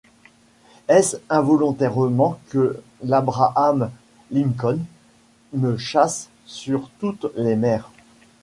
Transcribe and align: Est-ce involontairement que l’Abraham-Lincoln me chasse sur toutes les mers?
Est-ce 0.89 1.17
involontairement 1.29 2.39
que 2.49 2.81
l’Abraham-Lincoln 3.03 4.79
me 5.53 5.77
chasse 5.77 6.29
sur 6.47 6.89
toutes 6.99 7.27
les 7.35 7.55
mers? 7.55 7.91